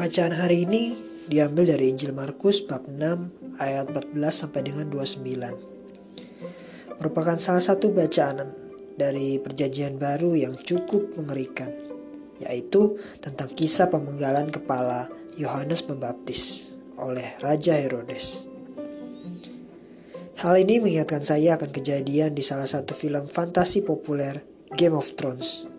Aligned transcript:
Bacaan 0.00 0.32
hari 0.32 0.64
ini 0.64 0.96
diambil 1.28 1.76
dari 1.76 1.92
Injil 1.92 2.16
Markus 2.16 2.64
bab 2.64 2.88
6 2.88 3.60
ayat 3.60 3.92
14 3.92 4.16
sampai 4.32 4.64
dengan 4.64 4.88
29. 4.88 5.28
Merupakan 6.96 7.36
salah 7.36 7.60
satu 7.60 7.92
bacaan 7.92 8.48
dari 8.96 9.36
perjanjian 9.44 10.00
baru 10.00 10.32
yang 10.32 10.56
cukup 10.56 11.04
mengerikan, 11.20 11.68
yaitu 12.40 12.96
tentang 13.20 13.52
kisah 13.52 13.92
pemenggalan 13.92 14.48
kepala 14.48 15.12
Yohanes 15.36 15.84
Pembaptis 15.84 16.72
oleh 16.96 17.28
Raja 17.44 17.76
Herodes. 17.76 18.53
Hal 20.40 20.54
ini 20.58 20.82
mengingatkan 20.82 21.22
saya 21.22 21.54
akan 21.54 21.70
kejadian 21.70 22.34
di 22.34 22.42
salah 22.42 22.66
satu 22.66 22.96
film 22.96 23.30
fantasi 23.30 23.86
populer 23.86 24.42
Game 24.74 24.98
of 24.98 25.14
Thrones 25.14 25.74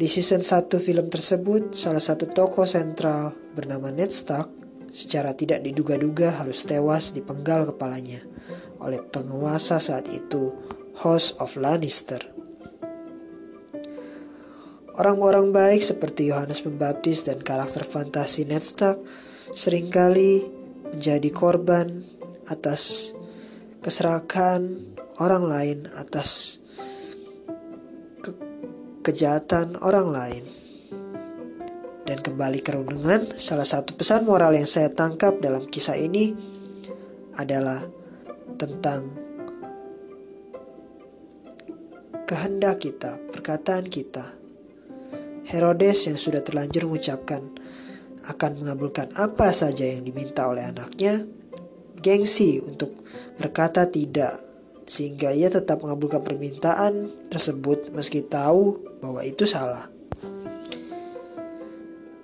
di 0.00 0.08
season 0.08 0.40
1 0.40 0.72
film 0.80 1.12
tersebut, 1.12 1.76
salah 1.76 2.00
satu 2.00 2.24
tokoh 2.24 2.64
sentral 2.64 3.36
bernama 3.52 3.92
Ned 3.92 4.08
Stark 4.08 4.48
secara 4.88 5.36
tidak 5.36 5.60
diduga-duga 5.60 6.40
harus 6.40 6.64
tewas 6.64 7.12
dipenggal 7.12 7.68
kepalanya 7.68 8.24
oleh 8.80 8.96
penguasa 9.04 9.76
saat 9.76 10.08
itu, 10.08 10.56
House 11.04 11.36
of 11.36 11.52
Lannister. 11.60 12.16
Orang-orang 14.96 15.52
baik 15.52 15.84
seperti 15.84 16.32
Yohanes 16.32 16.64
Pembaptis 16.64 17.28
dan 17.28 17.44
karakter 17.44 17.84
fantasi 17.84 18.48
Ned 18.48 18.64
Stark 18.64 19.04
sering 19.52 19.92
kali 19.92 20.48
menjadi 20.96 21.28
korban 21.28 22.08
atas 22.50 23.14
keserakan 23.80 24.92
orang 25.22 25.44
lain 25.46 25.78
atas 25.96 26.60
kejahatan 29.00 29.80
orang 29.80 30.08
lain. 30.12 30.44
Dan 32.04 32.18
kembali 32.26 32.58
ke 32.58 32.74
renungan, 32.74 33.22
salah 33.38 33.64
satu 33.64 33.94
pesan 33.94 34.26
moral 34.26 34.52
yang 34.58 34.66
saya 34.66 34.90
tangkap 34.90 35.38
dalam 35.38 35.62
kisah 35.62 35.94
ini 35.94 36.34
adalah 37.38 37.86
tentang 38.58 39.14
kehendak 42.26 42.82
kita, 42.82 43.14
perkataan 43.30 43.86
kita. 43.86 44.26
Herodes 45.46 46.10
yang 46.10 46.18
sudah 46.18 46.42
terlanjur 46.42 46.90
mengucapkan 46.90 47.42
akan 48.26 48.52
mengabulkan 48.58 49.10
apa 49.14 49.50
saja 49.54 49.86
yang 49.86 50.02
diminta 50.02 50.50
oleh 50.50 50.66
anaknya, 50.66 51.26
gengsi 52.00 52.60
untuk 52.64 52.92
berkata 53.36 53.88
tidak 53.88 54.36
sehingga 54.90 55.30
ia 55.30 55.46
tetap 55.46 55.86
mengabulkan 55.86 56.26
permintaan 56.26 57.06
tersebut 57.30 57.94
meski 57.94 58.26
tahu 58.26 58.82
bahwa 58.98 59.22
itu 59.22 59.46
salah. 59.46 59.86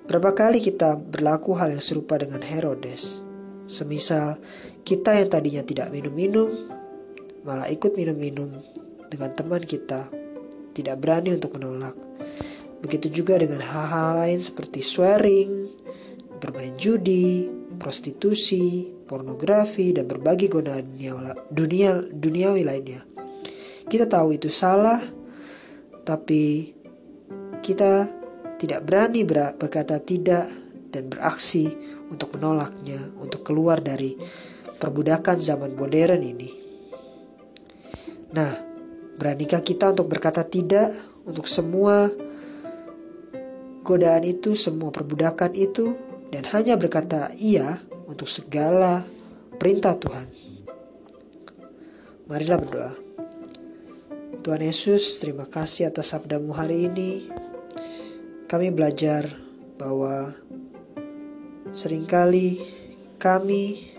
Berapa 0.07 0.35
kali 0.35 0.59
kita 0.59 0.99
berlaku 0.99 1.55
hal 1.55 1.71
yang 1.71 1.83
serupa 1.83 2.19
dengan 2.19 2.43
Herodes? 2.43 3.23
Semisal 3.67 4.39
kita 4.87 5.19
yang 5.19 5.31
tadinya 5.31 5.63
tidak 5.67 5.91
minum-minum, 5.91 6.47
malah 7.43 7.67
ikut 7.71 7.95
minum-minum 7.99 8.51
dengan 9.11 9.31
teman 9.35 9.63
kita, 9.63 10.07
tidak 10.75 10.97
berani 11.03 11.35
untuk 11.35 11.59
menolak. 11.59 11.95
Begitu 12.87 13.23
juga 13.23 13.39
dengan 13.39 13.59
hal-hal 13.59 14.15
lain 14.27 14.39
seperti 14.39 14.79
swearing, 14.79 15.67
bermain 16.39 16.75
judi, 16.79 17.51
prostitusi, 17.83 18.96
pornografi, 19.07 19.95
dan 19.95 20.11
berbagai 20.11 20.51
godaan 20.51 20.85
dunia, 20.99 21.33
dunia 21.49 21.91
duniawi 22.11 22.63
lainnya. 22.67 23.01
Kita 23.87 24.11
tahu 24.11 24.35
itu 24.35 24.51
salah, 24.51 24.99
tapi 26.03 26.75
kita 27.63 28.11
tidak 28.59 28.83
berani 28.83 29.23
ber 29.23 29.55
berkata 29.55 30.03
tidak 30.03 30.51
dan 30.91 31.07
beraksi 31.07 31.71
untuk 32.11 32.35
menolaknya, 32.39 32.99
untuk 33.23 33.47
keluar 33.47 33.79
dari 33.79 34.19
perbudakan 34.77 35.39
zaman 35.39 35.73
modern 35.79 36.21
ini. 36.23 36.51
Nah, 38.35 38.53
beranikah 39.17 39.63
kita 39.63 39.95
untuk 39.97 40.11
berkata 40.13 40.45
tidak 40.45 40.93
untuk 41.27 41.49
semua 41.49 42.11
godaan 43.87 44.27
itu, 44.27 44.59
semua 44.59 44.91
perbudakan 44.91 45.55
itu, 45.55 45.95
dan 46.35 46.43
hanya 46.53 46.75
berkata 46.75 47.31
iya 47.39 47.79
untuk 48.07 48.31
segala 48.31 49.03
perintah 49.59 49.99
Tuhan. 49.99 50.27
Marilah 52.27 52.59
berdoa. 52.59 52.93
Tuhan 54.43 54.63
Yesus, 54.63 55.19
terima 55.19 55.47
kasih 55.47 55.91
atas 55.91 56.15
sabdamu 56.15 56.55
hari 56.55 56.87
ini. 56.87 57.27
Kami 58.47 58.71
belajar 58.71 59.27
bahwa 59.75 60.31
sering 61.75 62.07
kali 62.07 62.63
kami 63.19 63.91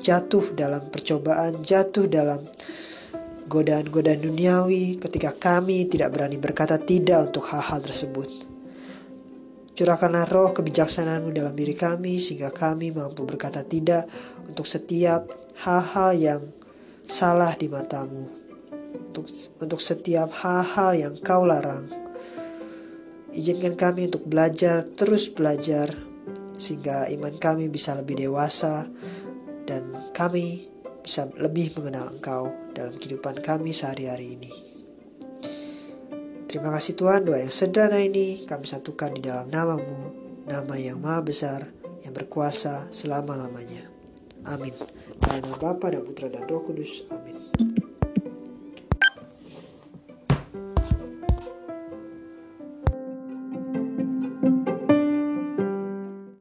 jatuh 0.00 0.56
dalam 0.56 0.88
percobaan, 0.88 1.60
jatuh 1.60 2.08
dalam 2.08 2.40
godaan-godaan 3.46 4.24
duniawi 4.24 4.96
ketika 4.96 5.36
kami 5.36 5.86
tidak 5.86 6.12
berani 6.16 6.40
berkata 6.40 6.80
tidak 6.80 7.30
untuk 7.32 7.46
hal-hal 7.52 7.78
tersebut. 7.84 8.55
Curahkanlah 9.76 10.24
roh 10.32 10.56
kebijaksanaanmu 10.56 11.36
dalam 11.36 11.52
diri 11.52 11.76
kami 11.76 12.16
sehingga 12.16 12.48
kami 12.48 12.96
mampu 12.96 13.28
berkata 13.28 13.60
tidak 13.60 14.08
untuk 14.48 14.64
setiap 14.64 15.28
hal-hal 15.68 16.16
yang 16.16 16.42
salah 17.04 17.52
di 17.52 17.68
matamu. 17.68 18.24
Untuk, 19.12 19.28
untuk 19.60 19.80
setiap 19.84 20.32
hal-hal 20.32 20.96
yang 20.96 21.14
kau 21.20 21.44
larang. 21.44 21.92
Izinkan 23.36 23.76
kami 23.76 24.08
untuk 24.08 24.24
belajar, 24.24 24.80
terus 24.96 25.28
belajar, 25.28 25.92
sehingga 26.56 27.12
iman 27.12 27.36
kami 27.36 27.68
bisa 27.68 27.92
lebih 27.92 28.16
dewasa 28.16 28.88
dan 29.68 29.92
kami 30.16 30.72
bisa 31.04 31.28
lebih 31.36 31.68
mengenal 31.76 32.16
Engkau 32.16 32.48
dalam 32.72 32.96
kehidupan 32.96 33.44
kami 33.44 33.76
sehari-hari 33.76 34.40
ini. 34.40 34.75
Terima 36.56 36.72
kasih 36.72 36.96
Tuhan 36.96 37.28
doa 37.28 37.36
yang 37.36 37.52
sederhana 37.52 38.00
ini 38.00 38.48
kami 38.48 38.64
satukan 38.64 39.12
di 39.12 39.28
dalam 39.28 39.52
namamu, 39.52 40.16
nama 40.48 40.72
yang 40.80 41.04
maha 41.04 41.20
besar, 41.20 41.68
yang 42.00 42.16
berkuasa 42.16 42.88
selama-lamanya. 42.88 43.92
Amin. 44.48 44.72
Dalam 45.20 45.44
nama 45.44 45.56
Bapa 45.60 45.92
dan 45.92 46.00
Putra 46.00 46.32
dan 46.32 46.48
Roh 46.48 46.64
Kudus. 46.64 47.04
Amin. 47.12 47.25